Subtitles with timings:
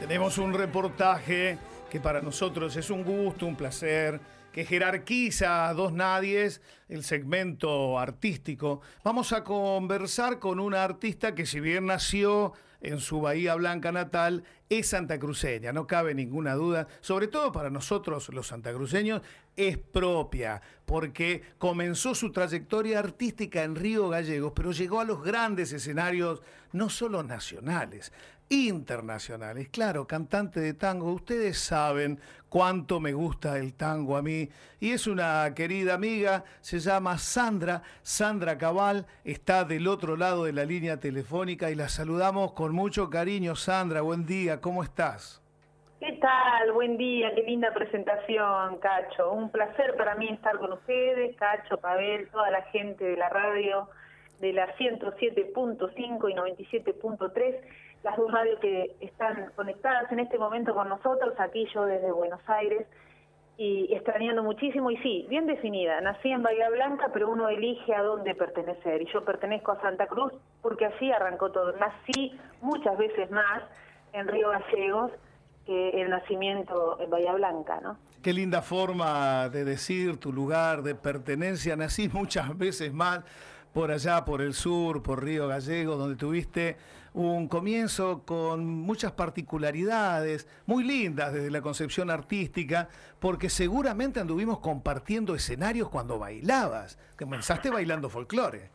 [0.00, 1.58] Tenemos un reportaje
[1.90, 4.18] que para nosotros es un gusto, un placer,
[4.50, 8.80] que jerarquiza a dos nadies el segmento artístico.
[9.04, 14.42] Vamos a conversar con una artista que si bien nació en su Bahía Blanca natal,
[14.70, 19.20] es santacruceña, no cabe ninguna duda, sobre todo para nosotros los santacruceños,
[19.54, 25.72] es propia, porque comenzó su trayectoria artística en Río Gallegos, pero llegó a los grandes
[25.72, 26.40] escenarios,
[26.72, 28.12] no solo nacionales,
[28.50, 29.68] internacionales.
[29.68, 32.18] Claro, cantante de tango, ustedes saben
[32.48, 34.50] cuánto me gusta el tango a mí.
[34.80, 40.52] Y es una querida amiga, se llama Sandra, Sandra Cabal, está del otro lado de
[40.52, 43.54] la línea telefónica y la saludamos con mucho cariño.
[43.54, 45.40] Sandra, buen día, ¿cómo estás?
[46.00, 46.72] ¿Qué tal?
[46.72, 49.32] Buen día, qué linda presentación, Cacho.
[49.32, 53.88] Un placer para mí estar con ustedes, Cacho, Pavel, toda la gente de la radio
[54.40, 57.60] de la 107.5 y 97.3
[58.02, 62.40] las dos radios que están conectadas en este momento con nosotros, aquí yo desde Buenos
[62.46, 62.86] Aires,
[63.56, 68.02] y extrañando muchísimo, y sí, bien definida, nací en Bahía Blanca, pero uno elige a
[68.02, 73.30] dónde pertenecer, y yo pertenezco a Santa Cruz porque así arrancó todo, nací muchas veces
[73.30, 73.62] más
[74.14, 75.12] en Río Gallegos
[75.66, 77.98] que el nacimiento en Bahía Blanca, ¿no?
[78.22, 83.20] Qué linda forma de decir tu lugar de pertenencia, nací muchas veces más
[83.74, 86.76] por allá, por el sur, por Río Gallego, donde tuviste
[87.14, 95.34] un comienzo con muchas particularidades, muy lindas desde la concepción artística, porque seguramente anduvimos compartiendo
[95.34, 96.98] escenarios cuando bailabas.
[97.18, 98.70] Comenzaste bailando folclore.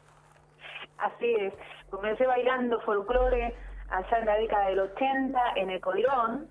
[0.97, 1.53] Así es,
[1.89, 3.53] comencé bailando folclore
[3.89, 6.47] allá en la década del 80 en el Codirón,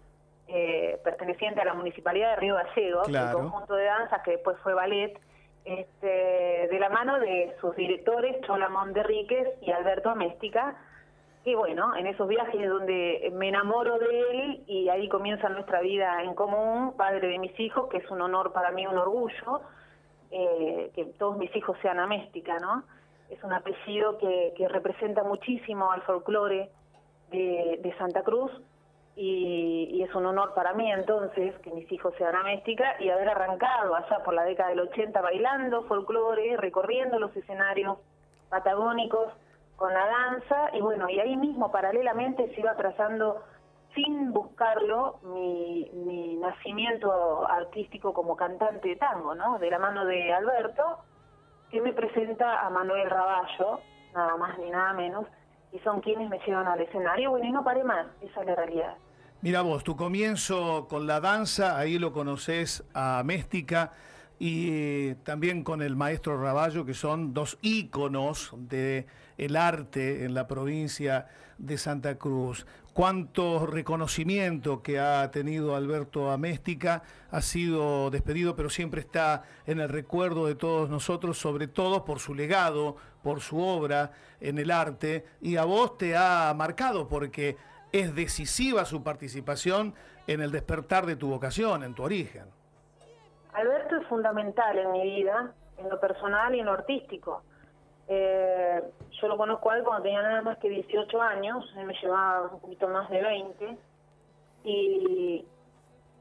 [0.46, 4.74] eh, perteneciente a la Municipalidad de Río Gallegos, un conjunto de danzas que después fue
[4.74, 5.18] ballet
[5.64, 6.06] este,
[6.70, 10.76] de la mano de sus directores, Cholamón de Ríquez y Alberto Améstica,
[11.44, 16.22] y bueno, en esos viajes donde me enamoro de él y ahí comienza nuestra vida
[16.22, 19.60] en común, padre de mis hijos, que es un honor para mí, un orgullo,
[20.30, 22.84] eh, que todos mis hijos sean Améstica, ¿no?
[23.28, 26.70] Es un apellido que, representa muchísimo al folclore
[27.30, 28.50] de Santa Cruz
[29.16, 33.94] y, es un honor para mí entonces que mis hijos sean améstica y haber arrancado
[33.94, 37.98] allá por la década del 80 bailando folclore, recorriendo los escenarios
[38.48, 39.32] patagónicos
[39.76, 43.42] con la danza y bueno, y ahí mismo paralelamente se iba trazando
[43.94, 49.58] sin buscarlo mi, mi nacimiento artístico como cantante de tango, ¿no?
[49.58, 50.98] De la mano de Alberto,
[51.70, 53.80] que me presenta a Manuel Raballo,
[54.14, 55.26] nada más ni nada menos,
[55.72, 57.30] y son quienes me llevan al escenario.
[57.30, 58.96] Bueno, y no paré más, esa es la realidad.
[59.42, 63.92] Mira vos, tu comienzo con la danza, ahí lo conoces a Méstica
[64.38, 69.06] y también con el maestro Raballo, que son dos íconos del
[69.38, 71.26] el arte en la provincia
[71.58, 72.66] de Santa Cruz.
[72.92, 79.88] Cuánto reconocimiento que ha tenido Alberto Améstica, ha sido despedido, pero siempre está en el
[79.88, 85.24] recuerdo de todos nosotros, sobre todo por su legado, por su obra en el arte,
[85.40, 87.56] y a vos te ha marcado porque
[87.90, 89.94] es decisiva su participación
[90.26, 92.44] en el despertar de tu vocación, en tu origen.
[93.54, 97.42] Alberto es fundamental en mi vida, en lo personal y en lo artístico.
[98.08, 98.82] Eh,
[99.20, 102.48] yo lo conozco a él cuando tenía nada más que 18 años, él me llevaba
[102.52, 103.78] un poquito más de 20.
[104.64, 105.46] Y,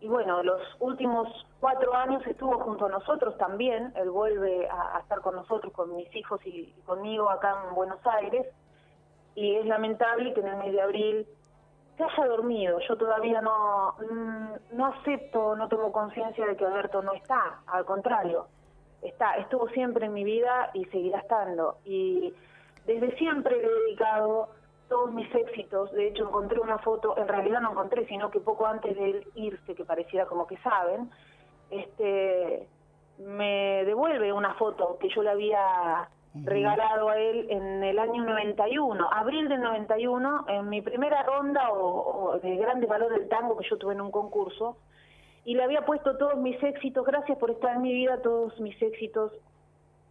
[0.02, 1.30] y bueno, los últimos
[1.60, 6.14] cuatro años estuvo junto a nosotros también, él vuelve a, estar con nosotros, con mis
[6.14, 8.48] hijos y, conmigo acá en Buenos Aires.
[9.36, 11.28] Y es lamentable que en el mes de abril
[11.96, 12.80] se haya dormido.
[12.88, 17.86] Yo todavía no, mm, no acepto, no tengo conciencia de que Alberto no está, al
[17.86, 18.48] contrario,
[19.04, 21.78] está, estuvo siempre en mi vida y seguirá estando.
[21.86, 22.34] Y
[22.86, 24.50] desde siempre le he dedicado
[24.90, 25.92] todos mis éxitos.
[25.94, 29.28] De hecho, encontré una foto, en realidad no encontré, sino que poco antes de él
[29.36, 31.10] irse, que pareciera como que saben,
[31.70, 32.68] este
[33.20, 39.08] me devuelve una foto que yo le había regalado a él en el año 91,
[39.12, 43.78] abril del 91, en mi primera ronda o, de grande valor del tango que yo
[43.78, 44.78] tuve en un concurso,
[45.46, 48.80] y le había puesto todos mis éxitos, gracias por estar en mi vida, todos mis
[48.82, 49.32] éxitos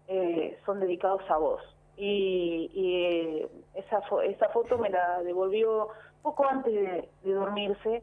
[0.08, 1.60] eh, son dedicados a vos.
[1.96, 5.88] Y, y esa, esa foto me la devolvió
[6.22, 8.02] poco antes de dormirse,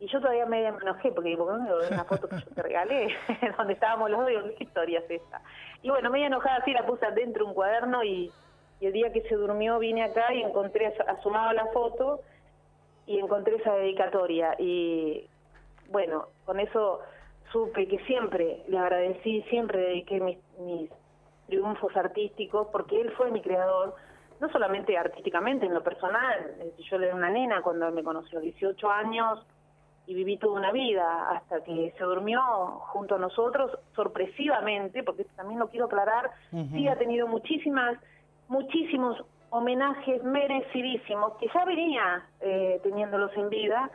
[0.00, 3.14] y yo todavía me enojé porque digo, una foto que yo te regalé,
[3.58, 5.42] donde estábamos los dos, digo, ¿qué historia es esta?
[5.82, 8.32] Y bueno, media enojada así, la puse adentro un cuaderno y,
[8.80, 12.22] el día que se durmió vine acá y encontré, asomado la foto
[13.04, 14.54] y encontré esa dedicatoria.
[14.58, 15.28] Y
[15.90, 17.00] bueno, con eso
[17.52, 20.90] supe que siempre le agradecí, siempre dediqué mis, mis
[21.46, 23.94] triunfos artísticos porque él fue mi creador
[24.40, 29.46] no solamente artísticamente, en lo personal, yo era una nena cuando me conoció, 18 años,
[30.06, 32.40] y viví toda una vida hasta que se durmió
[32.92, 37.98] junto a nosotros sorpresivamente, porque también lo quiero aclarar, sí ha tenido muchísimas,
[38.48, 43.90] muchísimos homenajes merecidísimos, que ya venía eh, teniéndolos en vida,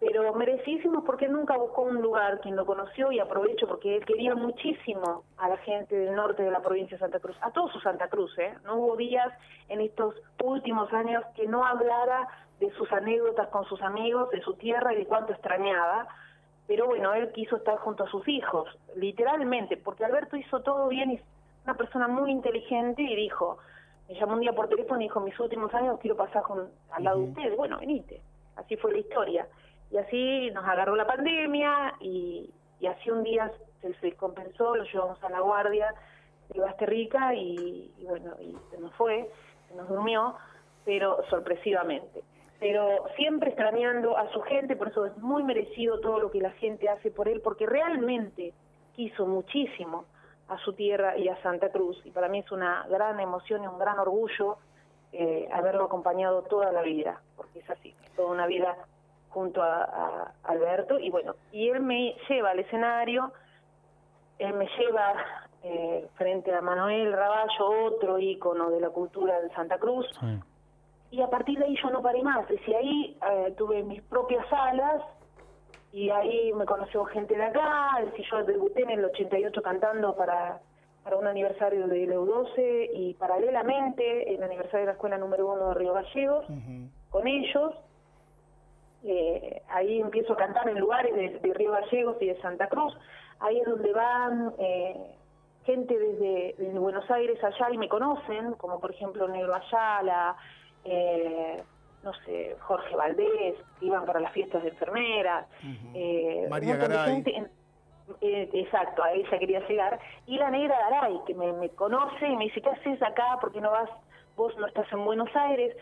[0.00, 4.34] pero merecidísimos porque nunca buscó un lugar, quien lo conoció y aprovecho porque él quería
[4.34, 7.80] muchísimo a la gente del norte de la provincia de Santa Cruz, a todos su
[7.80, 8.54] Santa Cruz, ¿eh?
[8.64, 9.32] No hubo días
[9.68, 12.28] en estos últimos años que no hablara
[12.60, 16.08] de sus anécdotas con sus amigos, de su tierra y de cuánto extrañaba.
[16.66, 21.10] Pero bueno, él quiso estar junto a sus hijos, literalmente, porque Alberto hizo todo bien
[21.10, 21.22] y es
[21.64, 23.58] una persona muy inteligente y dijo,
[24.08, 27.04] me llamó un día por teléfono y dijo, mis últimos años quiero pasar con, al
[27.04, 27.56] lado de ustedes.
[27.56, 28.20] Bueno, venite.
[28.56, 29.46] Así fue la historia.
[29.94, 32.50] Y así nos agarró la pandemia y,
[32.80, 33.48] y así un día
[33.80, 35.94] se, se compensó, lo llevamos a la guardia
[36.48, 39.30] de Basterrica y, y bueno, y se nos fue,
[39.68, 40.34] se nos durmió,
[40.84, 42.24] pero sorpresivamente.
[42.58, 46.50] Pero siempre extrañando a su gente, por eso es muy merecido todo lo que la
[46.50, 48.52] gente hace por él, porque realmente
[48.96, 50.06] quiso muchísimo
[50.48, 53.68] a su tierra y a Santa Cruz, y para mí es una gran emoción y
[53.68, 54.56] un gran orgullo
[55.12, 58.76] eh, haberlo acompañado toda la vida, porque es así, toda una vida
[59.34, 63.32] junto a, Alberto, y bueno, y él me lleva al escenario,
[64.38, 65.12] él me lleva
[65.64, 70.06] eh, frente a Manuel Raballo, otro ícono de la cultura de Santa Cruz,
[71.10, 72.46] y a partir de ahí yo no paré más.
[72.66, 75.02] Y ahí eh, tuve mis propias salas
[75.92, 77.98] y ahí me conoció gente de acá.
[78.16, 80.60] Si yo debuté en el 88 cantando para,
[81.04, 85.74] para un aniversario de EU12 y paralelamente el aniversario de la escuela número uno de
[85.74, 86.46] Río Gallegos
[87.10, 87.74] con ellos.
[89.04, 92.96] Eh, ahí empiezo a cantar en lugares de, Río Gallegos y de Santa Cruz.
[93.40, 94.96] Ahí es donde van eh,
[95.64, 100.36] gente desde, desde, Buenos Aires allá y me conocen, como por ejemplo Negro Ayala,
[100.84, 101.62] eh,
[102.02, 105.46] no sé, Jorge Valdés, iban para las fiestas de enfermeras,
[105.94, 107.24] eh, María Garay.
[108.20, 112.44] Eh, exacto, a ella quería llegar, y la negra Garay, que me, conoce y me
[112.44, 113.38] dice, ¿qué haces acá?
[113.40, 113.88] ¿Por qué no vas?
[114.36, 115.74] Vos no estás en Buenos Aires.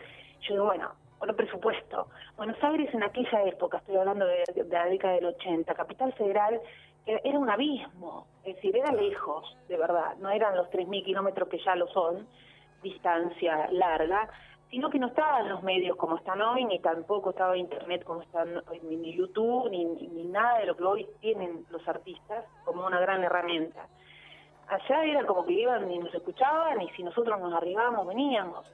[0.47, 0.91] Yo digo, bueno,
[1.23, 2.07] por presupuesto.
[2.35, 6.59] Buenos Aires en aquella época, estoy hablando de, de la década del 80, Capital Federal,
[7.05, 11.59] era un abismo, es decir, era lejos, de verdad, no eran los 3.000 kilómetros que
[11.63, 12.27] ya lo son,
[12.81, 14.29] distancia larga,
[14.69, 18.61] sino que no estaban los medios como están hoy, ni tampoco estaba Internet como están
[18.69, 22.99] hoy, ni YouTube, ni, ni, nada de lo que hoy tienen los artistas como una
[22.99, 23.87] gran herramienta.
[24.67, 28.65] Allá era como que iban y nos escuchaban y si nosotros nos arribábamos, veníamos.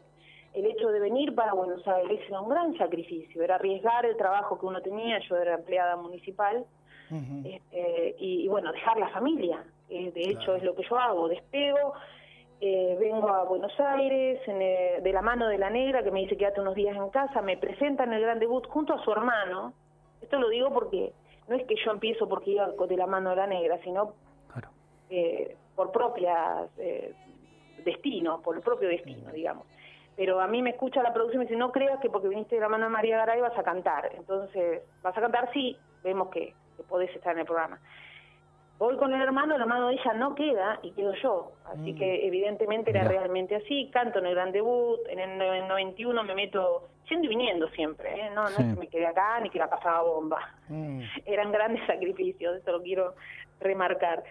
[0.53, 4.59] El hecho de venir para Buenos Aires era un gran sacrificio, era arriesgar el trabajo
[4.59, 6.65] que uno tenía, yo era empleada municipal,
[7.43, 9.63] este, y, bueno, dejar la familia.
[9.89, 11.93] Eh, de hecho, es lo que yo hago, despego,
[12.61, 16.59] eh, vengo a Buenos Aires de la mano de la negra que me dice quédate
[16.59, 19.73] unos días en casa, me presenta en el gran debut junto a su hermano.
[20.21, 21.13] Esto lo digo porque
[21.47, 24.13] no es que yo empiezo porque iba de la mano de la negra, sino
[25.09, 27.13] eh, por propia eh,
[27.85, 29.65] destino, por el propio destino, digamos.
[30.19, 32.55] Pero a mí me escucha la producción y me dice, no creas que porque viniste
[32.55, 34.09] de la mano de María Garay vas a cantar.
[34.17, 35.49] Entonces, ¿vas a cantar?
[35.53, 37.79] Sí, vemos que, que podés estar en el programa.
[38.79, 41.53] Voy con el hermano, el hermano de ella no queda y quedo yo.
[41.67, 42.27] Así que mm.
[42.27, 43.89] evidentemente era realmente así.
[43.93, 48.09] Canto en el gran debut, en el 91 me meto, yendo y viniendo siempre.
[48.09, 48.29] ¿eh?
[48.35, 50.53] No, no es que me quedé acá ni que la pasaba bomba.
[50.67, 50.99] Mm.
[51.27, 53.15] Eran grandes sacrificios, eso lo quiero
[53.61, 54.21] remarcar.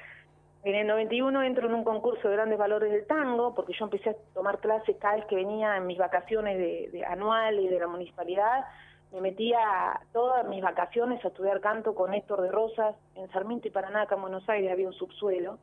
[0.65, 4.11] En el 91 entro en un concurso de grandes valores del tango, porque yo empecé
[4.11, 7.87] a tomar clases cada vez que venía en mis vacaciones de, de anuales de la
[7.87, 8.65] municipalidad.
[9.13, 13.71] Me metía todas mis vacaciones a estudiar canto con Héctor de Rosas en Sarmiento y
[13.71, 15.59] Paraná, acá en Buenos Aires había un subsuelo.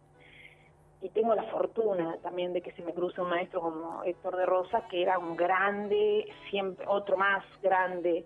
[1.02, 4.46] Y tengo la fortuna también de que se me cruce un maestro como Héctor de
[4.46, 8.25] Rosas, que era un grande, siempre otro más grande,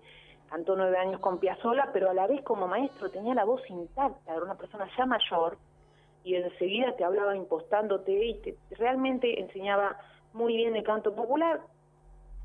[0.50, 4.34] cantó nueve años con Piazzolla, pero a la vez como maestro tenía la voz intacta,
[4.34, 5.58] era una persona ya mayor,
[6.24, 9.98] y enseguida te hablaba impostándote y te, realmente enseñaba
[10.34, 11.62] muy bien el canto popular.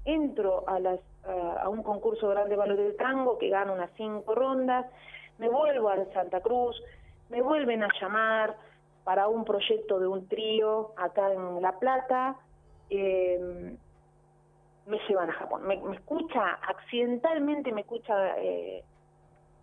[0.04, 4.35] Entro a las a un concurso de grande valor del tango que gana unas cinco
[4.35, 4.87] rondas,
[5.38, 6.81] me vuelvo a Santa Cruz,
[7.31, 8.57] me vuelven a llamar
[9.04, 12.37] para un proyecto de un trío acá en La Plata,
[12.90, 13.75] eh,
[14.87, 15.66] me llevan a Japón.
[15.66, 18.85] Me, escucha, accidentalmente me escucha eh,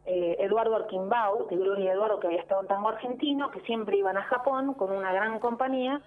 [0.06, 4.18] eh, Eduardo Arquimbau, de Gloria Eduardo, que había estado en tango argentino, que siempre iban
[4.18, 6.02] a Japón con una gran compañía,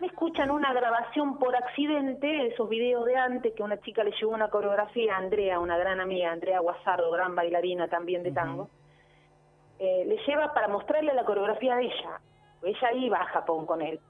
[0.00, 4.32] me escuchan una grabación por accidente, esos videos de antes, que una chica le llevó
[4.32, 8.70] una coreografía a Andrea, una gran amiga, Andrea Guasardo, gran bailarina también de tango,
[9.80, 12.20] eh, le lleva para mostrarle la coreografía de ella.
[12.62, 14.00] Ella iba a Japón con él.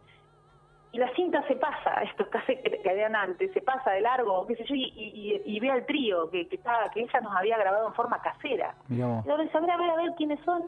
[0.90, 4.56] Y la cinta se pasa, estos casi que quedan antes, se pasa de largo, qué
[4.56, 7.88] sé yo, y, y, ve al trío que, que, estaba, que ella nos había grabado
[7.88, 8.74] en forma casera.
[8.88, 10.64] Y ahora a ver, a ver, a ver quiénes son.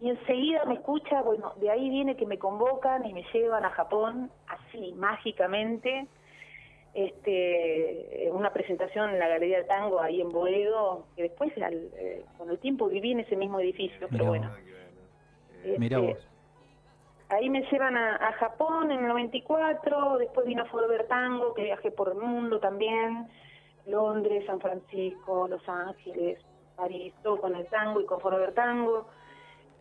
[0.00, 3.70] Y enseguida me escucha, bueno, de ahí viene que me convocan y me llevan a
[3.70, 6.06] Japón, así, mágicamente.
[6.94, 12.50] Este, una presentación en la Galería de Tango ahí en Boedo, que después eh, con
[12.50, 14.50] el tiempo viví en ese mismo edificio, pero bueno.
[15.78, 16.29] Mira este, vos
[17.30, 22.08] Ahí me llevan a, Japón en el 94, después vino Forever Tango, que viajé por
[22.08, 23.28] el mundo también,
[23.86, 26.40] Londres, San Francisco, Los Ángeles,
[26.74, 29.06] París, todo con el tango y con Forever Tango.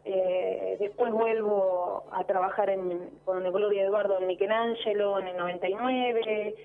[0.06, 6.56] Eh, después vuelvo a trabajar en, con Gloria Eduardo en Michelangelo en el 99.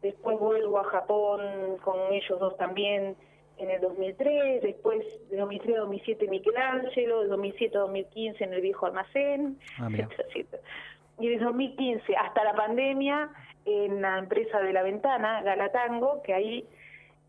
[0.00, 3.14] Después vuelvo a Japón con ellos dos también
[3.60, 8.60] en el 2003, después de 2003 a 2007 Michelangelo, de 2007 a 2015 en el
[8.60, 9.88] viejo almacén, ah,
[11.18, 13.30] y de 2015 hasta la pandemia
[13.66, 16.66] en la empresa de la ventana, Galatango, que ahí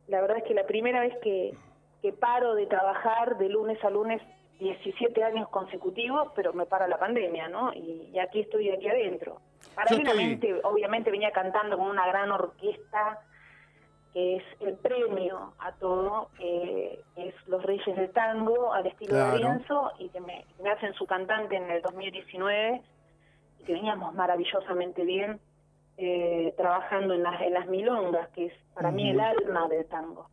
[0.08, 1.54] la verdad es que la primera vez que,
[2.02, 4.22] que paro de trabajar de lunes a lunes
[4.60, 7.74] 17 años consecutivos, pero me para la pandemia, ¿no?
[7.74, 9.42] Y, aquí estoy aquí adentro.
[9.74, 13.20] Paralelamente, obviamente venía cantando con una gran orquesta
[14.14, 19.38] que es el premio a todo, que es Los Reyes del Tango, al estilo de
[19.38, 22.82] Lienzo, y que me, hacen su cantante en el 2019,
[23.60, 25.40] y que veníamos maravillosamente bien
[25.98, 30.30] eh, trabajando en las, en las milongas, que es para mí el alma del tango.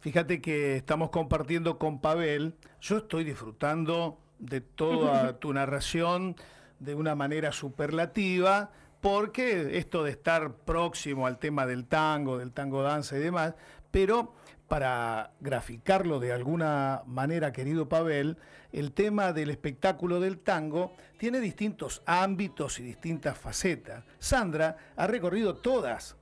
[0.00, 6.36] Fíjate que estamos compartiendo con Pavel, yo estoy disfrutando de toda tu narración
[6.80, 8.70] de una manera superlativa,
[9.06, 13.54] porque esto de estar próximo al tema del tango, del tango danza y demás,
[13.92, 14.34] pero
[14.66, 18.36] para graficarlo de alguna manera, querido Pavel,
[18.72, 24.02] el tema del espectáculo del tango tiene distintos ámbitos y distintas facetas.
[24.18, 26.16] Sandra ha recorrido todas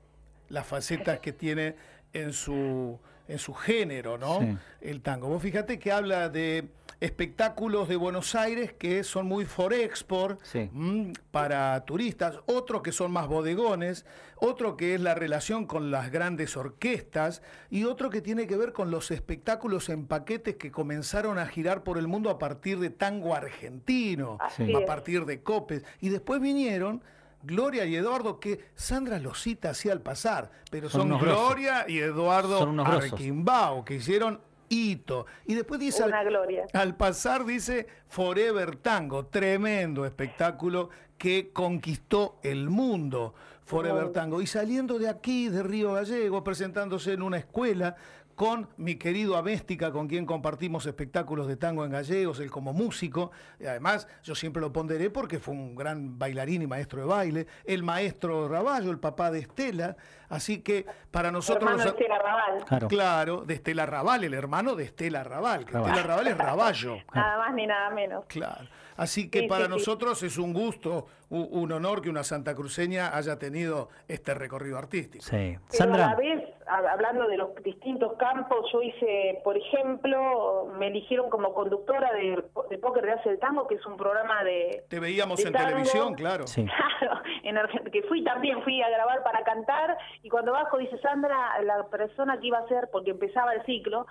[0.50, 1.76] las facetas que tiene
[2.12, 4.40] en su, en su género, ¿no?
[4.82, 5.28] El tango.
[5.28, 6.68] Vos fíjate que habla de
[7.04, 10.40] espectáculos de Buenos Aires que son muy for export
[10.72, 14.06] mm, para turistas, otros que son más bodegones,
[14.36, 18.72] otro que es la relación con las grandes orquestas y otro que tiene que ver
[18.72, 22.88] con los espectáculos en paquetes que comenzaron a girar por el mundo a partir de
[22.88, 25.84] tango argentino, a partir de copes.
[26.00, 27.02] Y después vinieron
[27.42, 32.66] Gloria y Eduardo, que Sandra los cita así al pasar, pero son, Gloria y Eduardo
[32.82, 35.26] Arquimbao, que hicieron hito.
[35.46, 36.66] Y después dice, Una al, gloria.
[36.72, 43.34] al pasar dice Forever Tango, tremendo espectáculo que conquistó el mundo.
[43.64, 44.42] Forever Tango.
[44.42, 47.96] Y saliendo de aquí, de Río Gallego, presentándose en una escuela
[48.34, 53.30] con mi querido Améstica, con quien compartimos espectáculos de tango en gallegos, él como músico,
[53.60, 57.46] y además yo siempre lo ponderé porque fue un gran bailarín y maestro de baile,
[57.64, 59.96] el maestro Raballo, el papá de Estela,
[60.28, 61.70] así que para nosotros...
[61.70, 62.88] Hermano de Estela Raval.
[62.88, 63.44] Claro.
[63.44, 66.96] de Estela Raval, el hermano de Estela Raval, que Estela Raval es Raballo.
[67.14, 68.24] nada más ni nada menos.
[68.26, 68.68] Claro.
[68.96, 74.34] Así que para nosotros es un gusto, un honor que una santacruceña haya tenido este
[74.34, 75.24] recorrido artístico.
[75.24, 75.56] Sí.
[75.68, 76.06] Sandra.
[76.06, 81.52] a la vez, hablando de los distintos campos, yo hice, por ejemplo, me eligieron como
[81.52, 84.84] conductora de, de Póker de Hace el Tango, que es un programa de.
[84.88, 86.46] Te veíamos en televisión, claro.
[86.46, 86.64] Sí.
[86.64, 90.98] Claro, en Argentina, que fui también, fui a grabar para cantar, y cuando bajo dice
[90.98, 94.06] Sandra, la persona que iba a ser, porque empezaba el ciclo,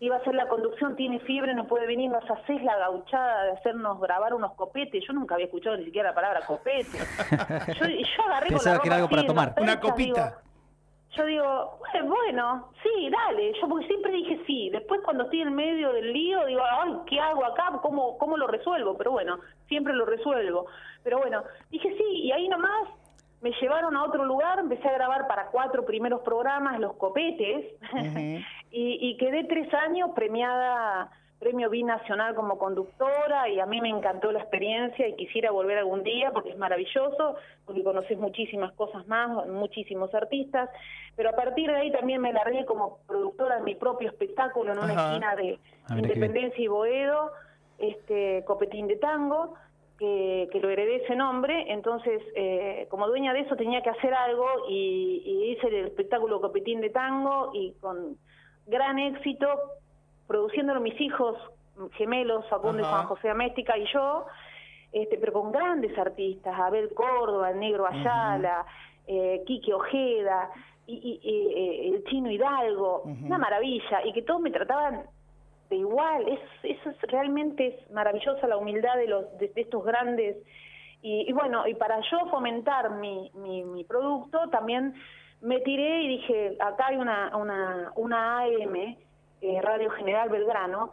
[0.00, 3.52] iba a hacer la conducción, tiene fiebre, no puede venir, nos haces la gauchada de
[3.52, 5.02] hacernos grabar unos copetes.
[5.06, 6.98] Yo nunca había escuchado ni siquiera la palabra copete.
[7.78, 9.54] Yo, yo agarré con la que era algo para tomar.
[9.58, 10.38] Una copita.
[11.16, 13.52] yo digo, bueno, sí, dale.
[13.60, 14.70] Yo porque siempre dije sí.
[14.70, 17.78] Después cuando estoy en medio del lío, digo, ay, ¿qué hago acá?
[17.82, 18.96] ¿Cómo, cómo lo resuelvo?
[18.96, 20.66] Pero bueno, siempre lo resuelvo.
[21.02, 22.88] Pero bueno, dije sí, y ahí nomás
[23.44, 27.74] me llevaron a otro lugar, empecé a grabar para cuatro primeros programas, Los Copetes,
[28.70, 31.10] y, quedé tres años premiada,
[31.40, 36.02] premio binacional como conductora, y a mí me encantó la experiencia y quisiera volver algún
[36.02, 37.36] día porque es maravilloso,
[37.66, 40.70] porque conoces muchísimas cosas más, muchísimos artistas,
[41.14, 44.78] pero a partir de ahí también me largué como productora de mi propio espectáculo en
[44.78, 45.58] una esquina de
[45.90, 47.30] ah, Independencia y Boedo,
[47.76, 49.54] este Copetín de Tango,
[50.50, 54.46] que, lo heredé ese nombre, entonces eh, como dueña de eso tenía que hacer algo
[54.68, 58.16] y, hice el espectáculo Copetín de Tango y con
[58.66, 59.46] gran éxito,
[60.26, 61.36] produciéndolo mis hijos
[61.92, 64.26] gemelos, Facundo y Juan José Améstica y yo,
[64.92, 68.64] este, pero con grandes artistas, Abel Córdoba, el Negro Ayala,
[69.06, 70.50] eh, Quique Ojeda,
[70.86, 75.04] y, eh, el Chino Hidalgo, una maravilla, y que todos me trataban
[75.76, 80.36] igual, es, eso es realmente es maravillosa la humildad de, los, de, estos grandes
[81.02, 84.94] Y, bueno, y para yo fomentar mi, mi, producto, también
[85.42, 88.96] me tiré y dije, acá hay una, una, una AM,
[89.42, 90.92] eh, Radio General Belgrano,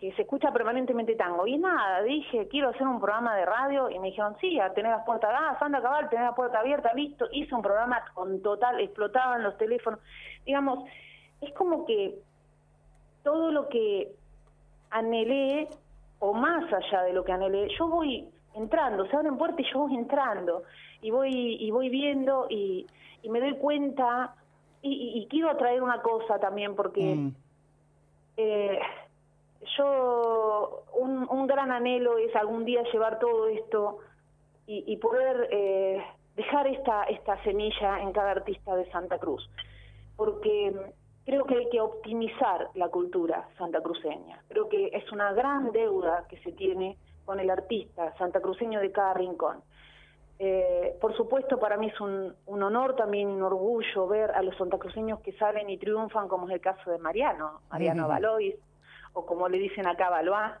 [0.00, 1.46] que se escucha permanentemente tango.
[1.46, 4.92] Y nada, dije, quiero hacer un programa de radio, y me dijeron, sí, a tener
[4.92, 7.26] las puertas, ah, anda cabal, tener la puerta abierta, listo.
[7.32, 10.00] Hice un programa con total, explotaban los teléfonos.
[10.44, 10.84] Digamos,
[11.40, 12.14] es como que
[13.24, 14.14] todo lo que
[14.90, 15.68] anhelé,
[16.20, 19.80] o más allá de lo que anhelé, yo voy entrando, se abren puertas y yo
[19.80, 20.62] voy entrando,
[21.02, 22.86] y voy, y voy viendo, y,
[23.22, 24.36] y me doy cuenta,
[24.86, 27.34] y, quiero traer una cosa también, porque mm.
[28.36, 28.78] eh,
[29.78, 33.98] yo, un, un, gran anhelo es algún día llevar todo esto
[34.66, 36.04] y, y poder eh,
[36.36, 39.48] dejar esta, esta semilla en cada artista de Santa Cruz,
[40.16, 40.92] porque
[41.24, 44.42] creo que hay que optimizar la cultura santacruceña.
[44.48, 49.14] Creo que es una gran deuda que se tiene con el artista santacruceño de cada
[49.14, 49.62] rincón.
[50.38, 54.56] Eh, por supuesto, para mí es un, un, honor también un orgullo ver a los
[54.56, 58.56] santacruceños que salen y triunfan, como es el caso de Mariano, Mariano Valois,
[59.12, 60.52] o como le dicen acá, Valois.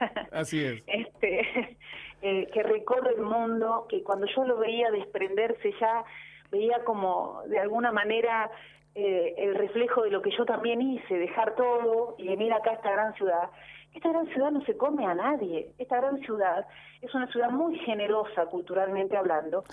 [0.32, 0.84] Así es.
[0.86, 1.76] este,
[2.20, 6.04] eh, que recorre el mundo, que cuando yo lo veía desprenderse ya,
[6.50, 8.50] veía como de alguna manera
[8.94, 12.74] eh, el reflejo de lo que yo también hice, dejar todo y venir acá a
[12.74, 13.50] esta gran ciudad.
[13.94, 15.72] Esta gran ciudad no se come a nadie.
[15.78, 16.66] Esta gran ciudad
[17.00, 19.64] es una ciudad muy generosa culturalmente hablando,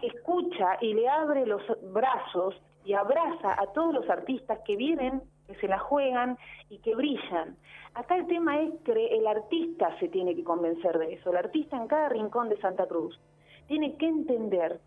[0.00, 5.22] que escucha y le abre los brazos y abraza a todos los artistas que vienen,
[5.46, 7.56] que se la juegan y que brillan.
[7.94, 11.30] Acá el tema es que el artista se tiene que convencer de eso.
[11.30, 13.18] El artista en cada rincón de Santa Cruz
[13.66, 14.80] tiene que entender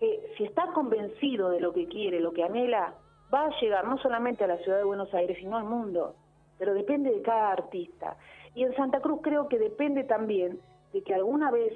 [0.00, 2.94] que si está convencido de lo que quiere, lo que anhela,
[3.32, 6.14] va a llegar no solamente a la ciudad de Buenos Aires, sino al mundo,
[6.58, 8.16] pero depende de cada artista.
[8.54, 10.60] Y en Santa Cruz creo que depende también
[10.92, 11.72] de que alguna vez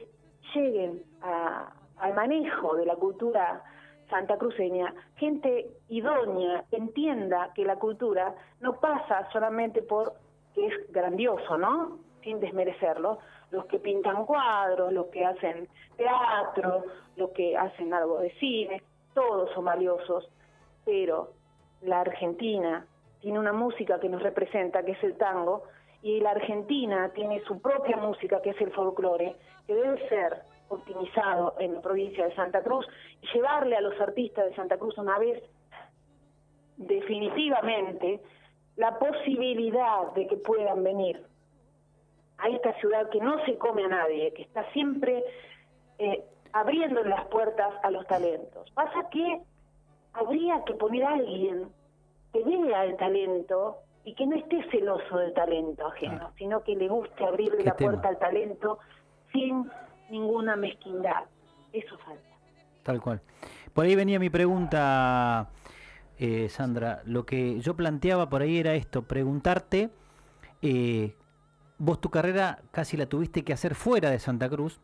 [0.55, 3.63] lleguen al manejo de la cultura
[4.11, 10.15] santacruceña, gente idónea, entienda que la cultura no pasa solamente por
[10.55, 11.99] que es grandioso, ¿no?
[12.23, 13.19] Sin desmerecerlo,
[13.51, 16.85] los que pintan cuadros, los que hacen teatro,
[17.17, 18.83] los que hacen algo de cine,
[19.15, 20.29] todos son valiosos,
[20.85, 21.31] pero
[21.83, 22.87] la Argentina
[23.21, 25.65] tiene una música que nos representa, que es el tango,
[26.03, 31.55] y la Argentina tiene su propia música, que es el folclore, que debe ser optimizado
[31.59, 32.87] en la provincia de Santa Cruz
[33.21, 35.43] y llevarle a los artistas de Santa Cruz una vez
[36.77, 38.21] definitivamente
[38.77, 41.23] la posibilidad de que puedan venir
[42.39, 45.23] a esta ciudad que no se come a nadie, que está siempre
[45.99, 48.71] eh, abriendo las puertas a los talentos.
[48.73, 49.43] Pasa que
[50.15, 51.69] habría que poner a alguien
[52.33, 56.89] que vea el talento y que no esté celoso del talento ajeno, sino que le
[56.89, 58.79] guste abrirle la puerta al talento
[59.33, 59.71] sin
[60.11, 61.25] ninguna mezquindad.
[61.73, 62.23] Eso falta.
[62.83, 63.21] Tal cual.
[63.73, 65.51] Por ahí venía mi pregunta,
[66.19, 67.03] eh, Sandra.
[67.05, 69.91] Lo que yo planteaba por ahí era esto, preguntarte,
[70.61, 71.15] eh,
[71.79, 74.81] vos tu carrera casi la tuviste que hacer fuera de Santa Cruz,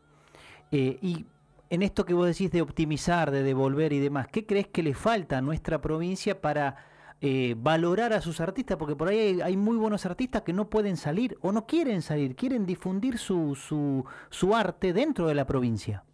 [0.70, 1.26] eh, y
[1.70, 4.94] en esto que vos decís de optimizar, de devolver y demás, ¿qué crees que le
[4.94, 6.76] falta a nuestra provincia para
[7.20, 8.76] eh, valorar a sus artistas?
[8.78, 12.36] Porque por ahí hay, muy buenos artistas que no pueden salir o no quieren salir,
[12.36, 16.04] quieren difundir su, su, su arte dentro de la provincia.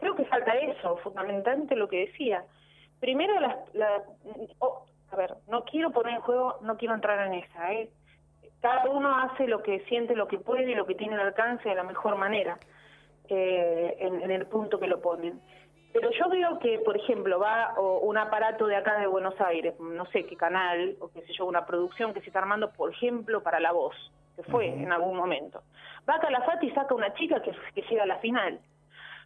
[0.00, 2.44] Creo que falta eso, fundamentalmente lo que decía.
[2.98, 4.02] Primero, la,
[4.58, 7.72] oh, a ver, no quiero poner en juego, no quiero entrar en esa.
[7.72, 7.90] ¿eh?
[8.60, 11.68] Cada uno hace lo que siente, lo que puede y lo que tiene al alcance
[11.68, 12.58] de la mejor manera.
[13.28, 15.40] Eh, en, el punto que lo ponen.
[15.92, 20.06] Pero yo veo que, por ejemplo, va un aparato de acá de Buenos Aires, no
[20.06, 23.42] sé qué canal, o qué sé yo, una producción que se está armando, por ejemplo,
[23.42, 23.94] para La Voz,
[24.36, 25.62] que fue en algún momento.
[26.08, 28.58] Va a Calafate y saca una chica que, que llega a la final.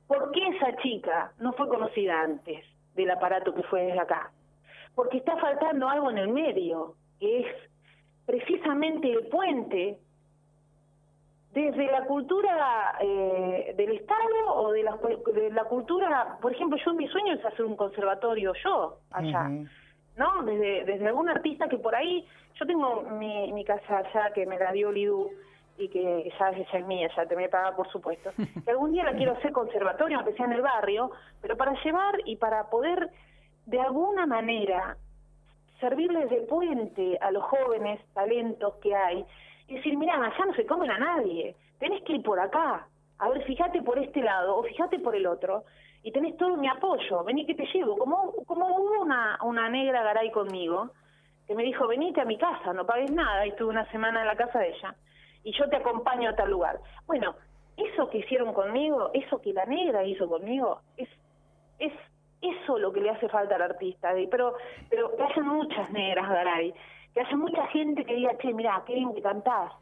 [0.06, 4.30] ¿Por qué esa chica no fue conocida antes del aparato que fue desde acá?
[4.94, 7.46] Porque está faltando algo en el medio, que es
[8.24, 9.98] precisamente el puente
[11.56, 14.98] desde la cultura eh, del Estado o de la,
[15.34, 19.48] de la cultura, por ejemplo, yo mi sueño es hacer un conservatorio yo allá,
[20.16, 20.42] ¿no?
[20.44, 22.26] Desde, desde algún artista que por ahí,
[22.60, 25.30] yo tengo mi, mi casa allá que me la dio Lidú
[25.78, 28.32] y que ya, es mía, ya te me paga por supuesto,
[28.64, 32.16] que algún día la quiero hacer conservatorio, aunque sea en el barrio, pero para llevar
[32.26, 33.08] y para poder
[33.64, 34.98] de alguna manera
[35.80, 39.24] servirles de puente a los jóvenes talentos que hay
[39.74, 42.86] decir, mira, allá no se comen a nadie, tenés que ir por acá,
[43.18, 45.64] a ver, fíjate por este lado o fíjate por el otro,
[46.02, 50.02] y tenés todo mi apoyo, vení que te llevo, como, como hubo una, una negra
[50.02, 50.90] garay conmigo,
[51.46, 54.26] que me dijo, venite a mi casa, no pagues nada, y estuve una semana en
[54.26, 54.94] la casa de ella,
[55.42, 56.80] y yo te acompaño a tal lugar.
[57.06, 57.34] Bueno,
[57.76, 61.08] eso que hicieron conmigo, eso que la negra hizo conmigo, es,
[61.78, 61.92] es
[62.40, 64.12] eso lo que le hace falta al artista.
[64.30, 64.54] Pero,
[64.88, 66.74] pero que haya muchas negras, Garay,
[67.16, 69.72] que haya mucha gente que diga, che, mira, qué bien que cantás.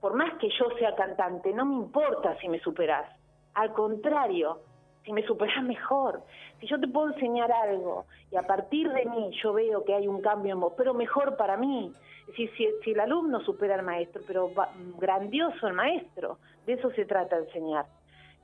[0.00, 3.14] Por más que yo sea cantante, no me importa si me superás.
[3.52, 4.60] Al contrario,
[5.04, 6.22] si me superás mejor,
[6.60, 10.08] si yo te puedo enseñar algo y a partir de mí yo veo que hay
[10.08, 11.92] un cambio en vos, pero mejor para mí.
[12.36, 14.50] Si, si, si el alumno supera al maestro, pero
[14.98, 17.84] grandioso el maestro, de eso se trata enseñar.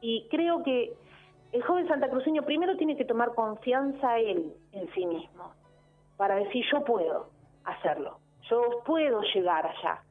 [0.02, 0.92] Y creo que
[1.52, 5.54] el joven santacruceño primero tiene que tomar confianza él en sí mismo,
[6.18, 7.37] para decir yo puedo
[7.70, 10.02] hacerlo, yo puedo llegar allá.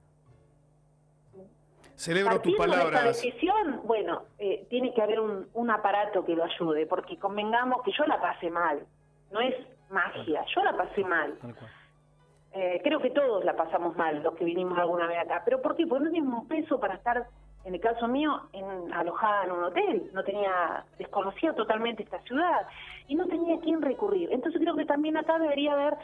[1.96, 3.04] Celebro tu palabra.
[3.04, 8.06] decisión, bueno, eh, tiene que haber un, aparato que lo ayude, porque convengamos que yo
[8.06, 8.86] la pasé mal,
[9.32, 9.56] no es
[9.90, 11.36] magia, yo la pasé mal.
[12.54, 15.42] Eh, creo que todos la pasamos mal, los que vinimos alguna vez acá.
[15.44, 15.86] ¿Pero por qué?
[15.86, 17.28] Porque no tenemos un peso para estar,
[17.66, 20.10] en el caso mío, en, alojada en un hotel.
[20.14, 22.68] No tenía, desconocía totalmente esta ciudad
[23.08, 24.32] y no tenía a quién recurrir.
[24.32, 25.98] Entonces creo que también acá debería haber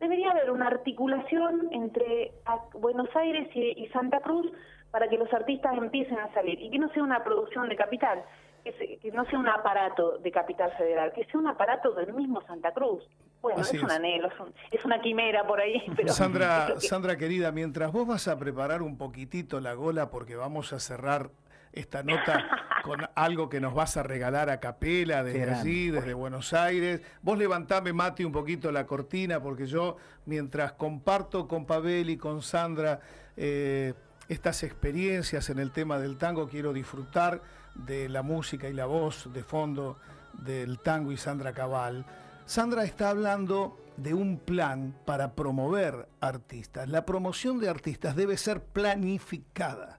[0.00, 2.32] debería haber una articulación entre
[2.74, 4.50] Buenos Aires y Santa Cruz
[4.90, 8.24] para que los artistas empiecen a salir y que no sea una producción de capital,
[8.64, 12.72] que, no sea un aparato de capital federal, que sea un aparato del mismo Santa
[12.72, 13.04] Cruz.
[13.40, 14.28] Bueno, es un anhelo,
[14.70, 15.82] es, una quimera por ahí.
[15.96, 20.72] Pero Sandra, Sandra querida, mientras vos vas a preparar un poquitito la gola porque vamos
[20.72, 21.30] a cerrar
[21.78, 22.44] esta nota
[22.82, 27.00] con algo que nos vas a regalar a capela desde allí, desde Buenos Aires.
[27.22, 32.42] Vos levantame, Mati, un poquito la cortina, porque yo, mientras comparto con Pavel y con
[32.42, 33.00] Sandra
[33.36, 33.94] eh,
[34.28, 37.42] estas experiencias en el tema del tango, quiero disfrutar
[37.74, 39.98] de la música y la voz de fondo
[40.32, 42.04] del tango y Sandra Cabal.
[42.44, 46.88] Sandra está hablando de un plan para promover artistas.
[46.88, 49.97] La promoción de artistas debe ser planificada.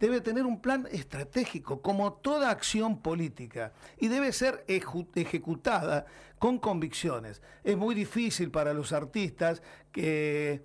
[0.00, 6.06] Debe tener un plan estratégico, como toda acción política, y debe ser ejecutada
[6.38, 7.42] con convicciones.
[7.62, 10.64] Es muy difícil para los artistas que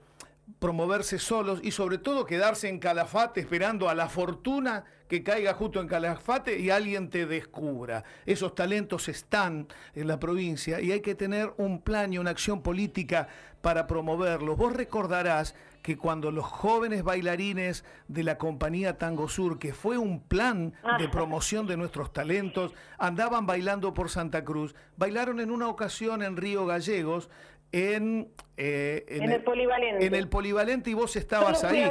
[0.59, 5.81] promoverse solos y sobre todo quedarse en Calafate esperando a la fortuna que caiga justo
[5.81, 8.03] en Calafate y alguien te descubra.
[8.25, 12.61] Esos talentos están en la provincia y hay que tener un plan y una acción
[12.61, 13.27] política
[13.61, 14.57] para promoverlos.
[14.57, 20.19] Vos recordarás que cuando los jóvenes bailarines de la compañía Tango Sur, que fue un
[20.19, 26.23] plan de promoción de nuestros talentos, andaban bailando por Santa Cruz, bailaron en una ocasión
[26.23, 27.29] en Río Gallegos
[27.71, 30.05] en, eh, en, el, polivalente.
[30.07, 31.87] En el polivalente y vos estabas ahí.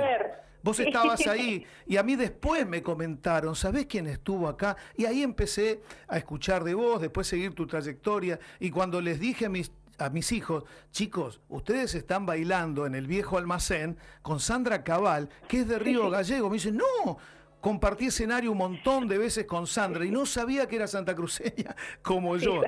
[0.65, 4.77] Vos estabas ahí y a mí después me comentaron, ¿sabés quién estuvo acá?
[4.97, 9.47] Y ahí empecé a escuchar de vos, después seguir tu trayectoria y cuando les dije
[9.47, 14.83] a mis a mis hijos, chicos, ustedes están bailando en el viejo almacén con Sandra
[14.83, 16.49] Cabal, que es de Río Gallego.
[16.49, 17.19] Me dicen, no,
[17.61, 21.75] compartí escenario un montón de veces con Sandra y no sabía que era Santa Cruceña
[22.03, 22.63] como yo.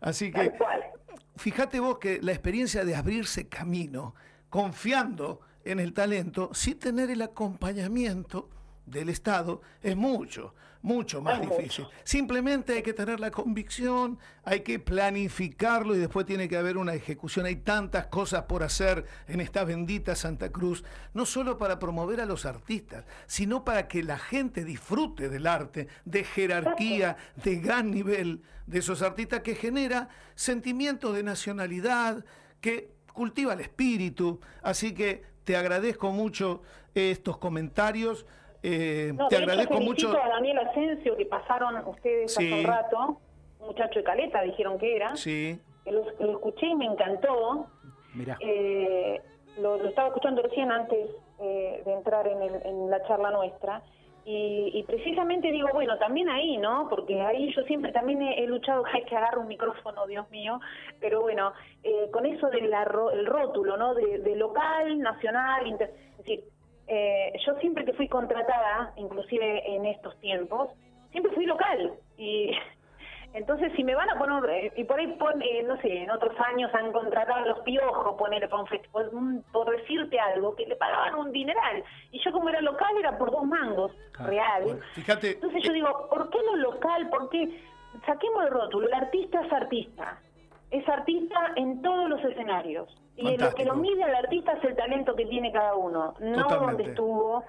[0.00, 0.52] Así que
[1.36, 4.14] fíjate vos que la experiencia de abrirse camino,
[4.48, 8.48] confiando en el talento, sin tener el acompañamiento
[8.86, 11.86] del Estado, es mucho, mucho más difícil.
[12.04, 16.94] Simplemente hay que tener la convicción, hay que planificarlo y después tiene que haber una
[16.94, 17.46] ejecución.
[17.46, 22.26] Hay tantas cosas por hacer en esta bendita Santa Cruz, no solo para promover a
[22.26, 28.42] los artistas, sino para que la gente disfrute del arte, de jerarquía, de gran nivel
[28.66, 32.24] de esos artistas que genera sentimientos de nacionalidad,
[32.60, 34.40] que cultiva el espíritu.
[34.62, 36.62] Así que te agradezco mucho
[36.94, 38.26] estos comentarios.
[38.62, 40.10] Eh, te agradezco mucho.
[40.10, 43.20] a Daniel Asensio que pasaron ustedes hace un rato,
[43.60, 45.16] un muchacho de Caleta, dijeron que era.
[45.16, 45.58] Sí.
[45.86, 47.66] Lo, escuché y me encantó.
[48.14, 48.36] Mira.
[48.40, 49.20] Eh,
[49.58, 53.82] lo, estaba escuchando recién antes eh, de entrar en, en la charla nuestra.
[54.32, 56.86] Y, precisamente digo, bueno, también ahí, ¿no?
[56.88, 60.60] Porque ahí yo siempre también he, luchado, hay que agarrar un micrófono, Dios mío,
[61.00, 62.70] pero bueno, eh, con eso del
[63.12, 63.94] el rótulo, ¿no?
[63.94, 66.44] De, local, nacional, es decir,
[66.90, 70.70] eh, yo siempre que fui contratada, inclusive en estos tiempos,
[71.12, 72.50] siempre fui local y
[73.32, 76.34] entonces, si me van a poner, eh, y por ahí, eh, no sé, en otros
[76.40, 78.68] años han contratado a los piojos, ponerle por,
[79.52, 81.84] por decirte algo, que le pagaban un dineral.
[82.10, 84.80] Y yo, como era local, era por dos mangos, real.
[84.94, 85.32] fíjate.
[85.34, 87.08] Entonces, yo digo, ¿por qué lo local?
[87.08, 87.62] ¿Por qué?
[88.04, 90.18] Saquemos el rótulo, el artista es artista.
[90.70, 92.88] Es artista en todos los escenarios.
[93.16, 96.48] Y lo que lo mide al artista es el talento que tiene cada uno, no
[96.48, 97.44] donde estuvo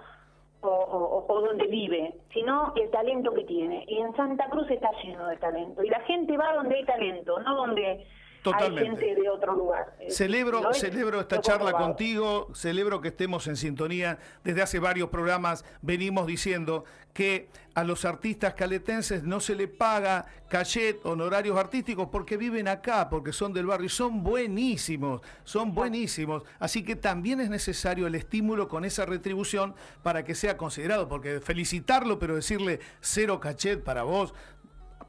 [0.62, 3.86] o, o, donde vive, sino el talento que tiene.
[3.88, 5.84] Y en Santa Cruz está lleno de talento.
[5.84, 8.06] Y la gente va donde hay talento, no donde
[8.42, 8.90] Totalmente.
[8.90, 9.96] hay gente de otro lugar.
[10.10, 10.80] Celebro, ¿no es?
[10.80, 14.18] celebro esta charla contigo, celebro que estemos en sintonía.
[14.44, 20.26] Desde hace varios programas venimos diciendo que a los artistas caletenses no se le paga
[20.50, 26.44] cachet, honorarios artísticos porque viven acá, porque son del barrio y son buenísimos, son buenísimos.
[26.60, 31.40] Así que también es necesario el estímulo con esa retribución para que sea considerado, porque
[31.42, 34.34] felicitarlo, pero decirle cero cachet para vos,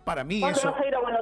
[0.05, 0.71] para mí ¿Cuándo eso...
[0.71, 1.22] vas a ir a Buenos Aires?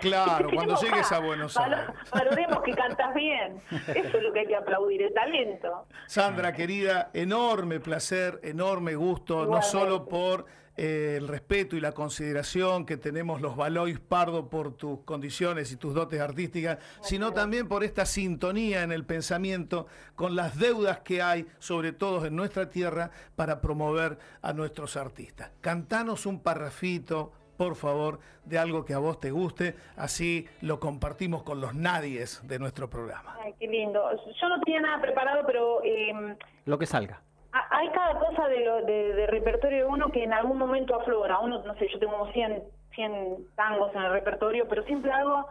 [0.00, 1.80] Claro, cuando llegues a Buenos Aires.
[2.12, 3.60] Valoremos que cantas bien.
[3.70, 5.86] Eso es lo que hay que aplaudir, el talento.
[6.06, 10.46] Sandra, querida, enorme placer, enorme gusto, no solo por
[10.78, 15.76] eh, el respeto y la consideración que tenemos los Valois Pardo por tus condiciones y
[15.76, 21.22] tus dotes artísticas, sino también por esta sintonía en el pensamiento con las deudas que
[21.22, 25.50] hay, sobre todo en nuestra tierra, para promover a nuestros artistas.
[25.62, 31.42] Cantanos un parrafito, por favor, de algo que a vos te guste, así lo compartimos
[31.42, 33.36] con los nadies de nuestro programa.
[33.42, 34.02] Ay, qué lindo.
[34.40, 37.20] Yo no tenía nada preparado, pero eh, Lo que salga.
[37.52, 40.94] ha- hay cada cosa de, lo, de, de repertorio de uno que en algún momento
[40.94, 41.38] aflora.
[41.40, 42.62] Uno, no sé, yo tengo como 100,
[42.94, 45.46] 100 tangos en el repertorio, pero siempre algo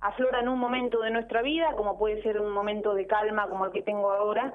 [0.00, 3.64] aflora en un momento de nuestra vida, como puede ser un momento de calma como
[3.66, 4.54] el que tengo ahora,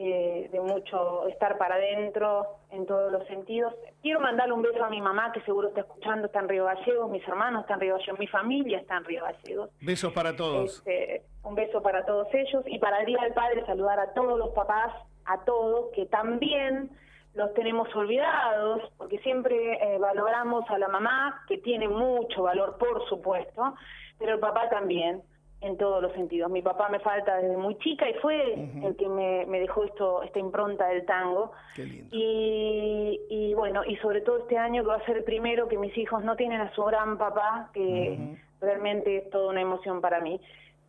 [0.00, 3.74] eh, de mucho estar para adentro en todos los sentidos.
[4.00, 7.10] Quiero mandarle un beso a mi mamá, que seguro está escuchando, está en Río Gallegos,
[7.10, 9.70] mis hermanos están en Río Gallegos, mi familia está en Río Gallegos.
[9.80, 10.78] Besos para todos.
[10.78, 14.38] Este, un beso para todos ellos y para el Día del Padre saludar a todos
[14.38, 16.90] los papás, a todos, que también
[17.34, 23.04] los tenemos olvidados, porque siempre eh, valoramos a la mamá, que tiene mucho valor, por
[23.08, 23.74] supuesto,
[24.16, 25.24] pero el papá también,
[25.60, 26.50] en todos los sentidos.
[26.50, 30.22] Mi papá me falta desde muy chica y fue el que me, me dejó esto
[30.22, 31.52] esta impronta del tango.
[31.74, 32.08] Qué lindo.
[32.12, 35.76] Y, y bueno, y sobre todo este año que va a ser el primero que
[35.76, 40.20] mis hijos no tienen a su gran papá, que realmente es toda una emoción para
[40.20, 40.40] mí.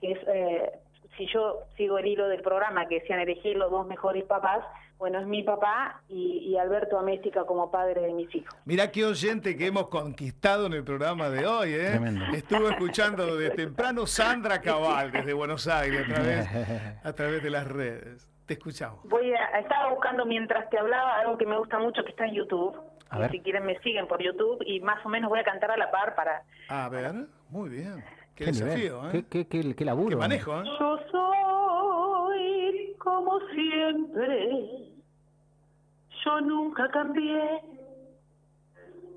[0.01, 0.71] Que es, eh,
[1.19, 4.65] si yo sigo el hilo del programa, que decían elegir los dos mejores papás,
[4.97, 8.53] bueno, es mi papá y, y Alberto Améstica como padre de mis hijos.
[8.65, 11.91] Mirá qué oyente que hemos conquistado en el programa de hoy, ¿eh?
[11.91, 12.25] Tremendo.
[12.33, 16.47] Estuve escuchando desde temprano Sandra Cabal desde Buenos Aires a través,
[17.05, 18.27] a través de las redes.
[18.45, 18.99] Te escuchamos.
[19.03, 22.33] Voy a, estaba buscando mientras te hablaba algo que me gusta mucho que está en
[22.33, 22.75] YouTube.
[23.11, 23.31] A Y ver.
[23.31, 25.89] Si quieren me siguen por YouTube y más o menos voy a cantar a la
[25.91, 26.43] par para...
[26.67, 27.13] A ver,
[27.49, 28.03] muy bien.
[28.39, 29.11] Qué, Qué nivel, desafío, ¿eh?
[29.11, 30.09] Qué, qué, qué- qué laburo.
[30.09, 30.63] Qué manejo, ¿eh?
[30.79, 34.49] Yo soy como siempre,
[36.23, 37.61] yo nunca cambié,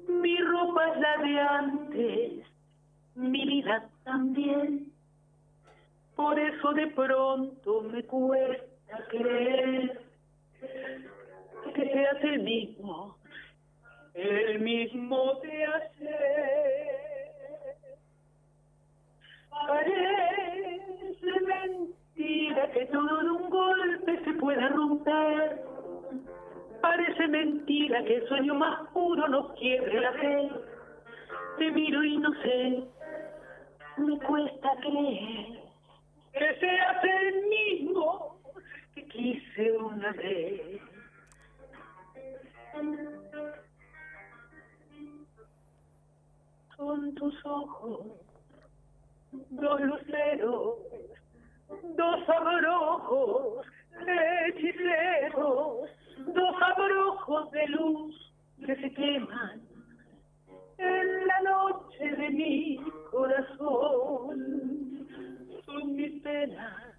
[0.09, 2.33] mi ropa es la de antes,
[3.15, 4.93] mi vida también,
[6.17, 10.01] por eso de pronto me cuesta creer
[11.75, 13.17] que seas el mismo,
[14.15, 16.72] el mismo de ayer.
[27.23, 30.51] Parece mentira que el sueño más puro nos quiebre la fe.
[31.57, 32.83] Te miro y no sé,
[33.99, 35.61] me cuesta creer
[36.33, 38.41] que seas el mismo
[38.97, 40.81] que quise una vez.
[46.77, 48.01] Son tus ojos
[49.31, 50.77] dos luceros,
[51.95, 53.67] dos abrojos
[54.49, 55.89] hechiceros,
[56.27, 58.33] dos abrojos de luz
[58.65, 59.63] que se queman
[60.79, 62.79] en la noche de mi
[63.11, 65.09] corazón.
[65.65, 66.95] Son mis penas,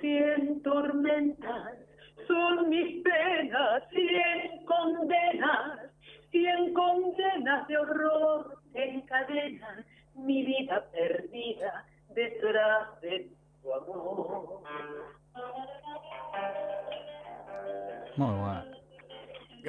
[0.00, 1.78] cien tormentas,
[2.26, 5.90] son mis penas, cien condenas,
[6.30, 13.30] cien condenas de horror encadenan mi vida perdida detrás de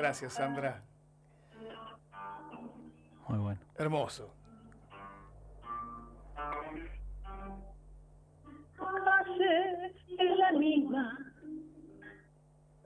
[0.10, 0.82] Gracias, Sandra.
[3.28, 3.60] muy bueno.
[3.78, 4.34] Hermoso.
[10.18, 11.16] Es la misma,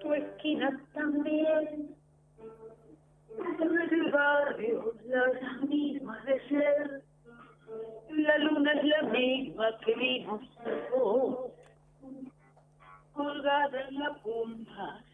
[0.02, 1.96] tu esquina también.
[3.40, 7.04] El barrio, las mismas de ser.
[8.10, 10.42] La luna es la misma que vimos
[13.14, 15.06] colgada en la punta.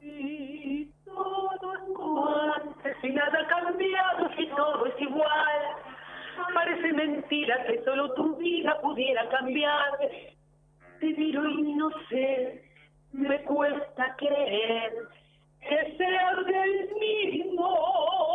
[0.00, 1.74] Y todo
[2.84, 5.76] es y nada ha cambiado, si todo es igual.
[6.54, 9.98] Parece mentira que solo tu vida pudiera cambiar.
[11.00, 12.62] Te miro y no sé,
[13.12, 14.92] me cuesta creer
[15.60, 18.27] que seas el mismo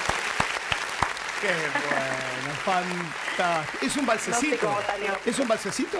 [1.41, 2.53] ¡Qué bueno!
[2.65, 3.85] ¡Fantástico!
[3.85, 4.55] ¿Es un No balsecito?
[4.55, 5.11] sé cómo salió.
[5.25, 5.97] ¿Es un balsecito?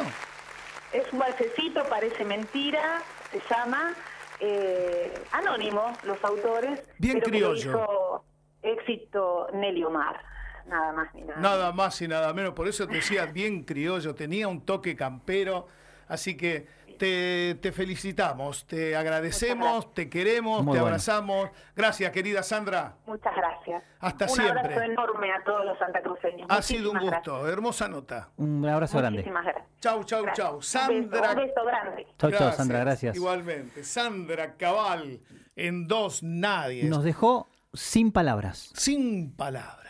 [0.93, 3.93] Es un balsecito, parece mentira, se llama
[4.39, 6.81] eh, Anónimo, los autores.
[6.97, 7.69] Bien pero que lo criollo.
[7.71, 8.23] hizo
[8.63, 10.19] éxito Nelly Omar,
[10.67, 11.39] nada más ni nada.
[11.39, 12.53] Nada más y nada menos.
[12.53, 15.67] Por eso te decía bien criollo, tenía un toque campero.
[16.07, 20.85] Así que te, te felicitamos, te agradecemos, te queremos, Muy te bueno.
[20.87, 21.49] abrazamos.
[21.75, 22.95] Gracias, querida Sandra.
[23.05, 23.83] Muchas gracias.
[23.99, 24.59] Hasta un siempre.
[24.61, 26.47] abrazo enorme a todos los santacruceños.
[26.49, 28.29] Ha sido un Muchísimas gusto, hermosa nota.
[28.37, 29.01] Un abrazo gracias.
[29.01, 29.17] grande.
[29.19, 29.65] Muchísimas gracias.
[29.79, 30.47] Chau, chau, Gracias.
[30.47, 30.55] chau.
[30.55, 31.21] Un Sandra.
[31.21, 32.07] beso, un beso grande.
[32.17, 33.15] Chau, chau, Sandra, gracias.
[33.15, 33.83] Igualmente.
[33.83, 35.19] Sandra Cabal
[35.55, 36.89] en Dos Nadies.
[36.89, 38.71] Nos dejó sin palabras.
[38.73, 39.86] Sin palabras.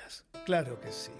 [0.48, 1.12] Claro que sí.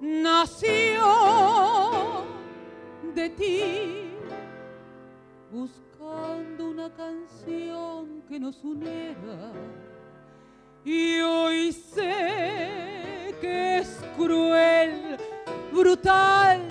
[0.00, 1.04] nació
[3.14, 3.97] de ti,
[10.84, 15.18] Y hoy sé que es cruel,
[15.70, 16.62] brutal,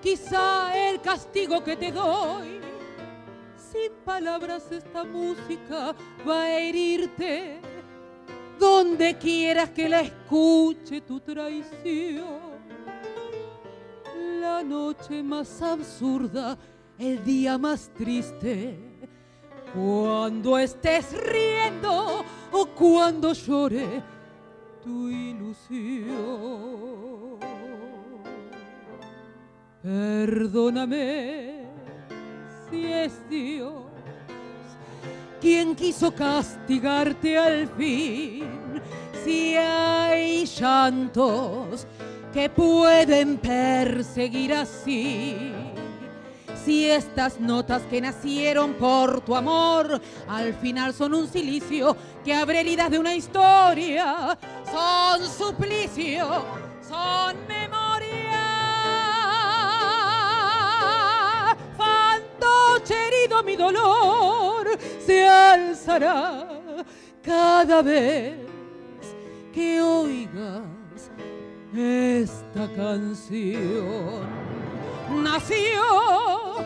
[0.00, 2.60] quizá el castigo que te doy.
[3.56, 5.92] Sin palabras esta música
[6.26, 7.60] va a herirte
[8.58, 12.58] donde quieras que la escuche tu traición.
[14.40, 16.56] La noche más absurda,
[16.96, 18.87] el día más triste,
[19.74, 24.02] cuando estés riendo o cuando llore
[24.82, 26.08] tu ilusión.
[29.82, 31.64] Perdóname
[32.70, 33.88] si es Dios
[35.40, 38.44] quien quiso castigarte al fin.
[39.24, 41.86] Si hay llantos
[42.32, 45.52] que pueden perseguir así.
[46.68, 52.60] Si estas notas que nacieron por tu amor al final son un silicio que abre
[52.60, 54.38] heridas de una historia,
[54.70, 56.28] son suplicio,
[56.86, 58.36] son memoria.
[61.74, 64.68] Fantoche herido mi dolor
[65.06, 66.46] se alzará
[67.22, 68.36] cada vez
[69.54, 70.64] que oigas
[71.74, 74.47] esta canción.
[75.10, 76.56] Nació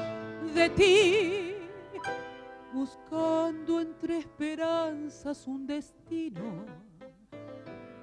[0.55, 1.55] de ti,
[2.73, 6.65] buscando entre esperanzas un destino.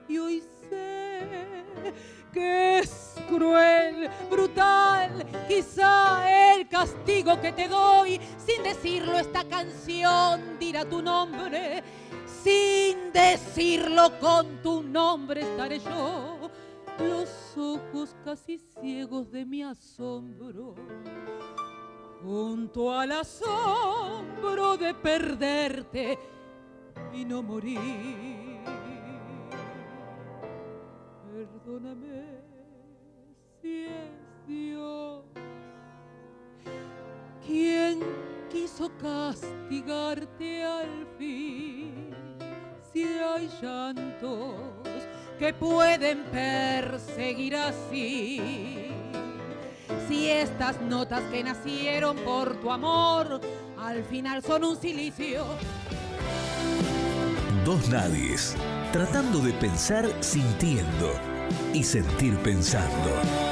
[0.08, 1.66] Y hoy sé
[2.32, 8.20] que es cruel, brutal, quizá el castigo que te doy.
[8.38, 11.84] Sin decirlo, esta canción dirá tu nombre.
[12.44, 16.39] Sin decirlo, con tu nombre estaré yo.
[17.00, 20.76] Los ojos casi ciegos de mi asombro.
[22.22, 26.20] Junto al asombro de perderte
[27.14, 28.60] y no morir.
[31.32, 32.42] Perdóname
[33.62, 35.24] si es Dios
[37.50, 38.00] quien
[38.52, 42.14] quiso castigarte al fin.
[42.94, 44.79] Si hay llantos
[45.40, 48.92] que pueden perseguir así.
[50.08, 53.40] Si estas notas que nacieron por tu amor
[53.78, 55.46] al final son un silicio.
[57.64, 58.56] Dos nadies,
[58.92, 61.14] tratando de pensar sintiendo
[61.74, 63.49] y sentir pensando.